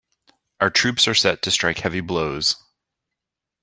[0.59, 2.55] Our troops are set to strike heavy blows.